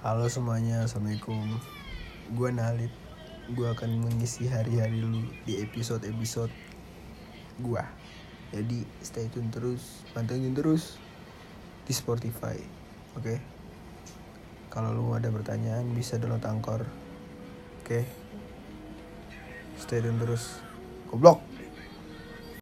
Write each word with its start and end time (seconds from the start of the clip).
Halo 0.00 0.32
semuanya, 0.32 0.88
assalamualaikum. 0.88 1.60
Gue 2.32 2.48
Nalip. 2.48 2.88
Gue 3.52 3.68
akan 3.68 4.00
mengisi 4.00 4.48
hari-hari 4.48 4.96
lu 4.96 5.28
di 5.44 5.60
episode-episode 5.60 6.48
gue. 7.60 7.84
Jadi 8.48 8.80
stay 9.04 9.28
tune 9.28 9.52
terus, 9.52 10.00
pantengin 10.16 10.56
terus 10.56 10.96
di 11.84 11.92
Spotify. 11.92 12.56
Oke. 13.12 13.44
Kalau 14.72 14.96
lu 14.96 15.12
ada 15.12 15.28
pertanyaan 15.28 15.92
bisa 15.92 16.16
download 16.16 16.48
angkor 16.48 16.88
Oke. 17.84 18.08
Stay 19.76 20.00
tune 20.00 20.16
terus. 20.16 20.64
Goblok. 21.12 21.49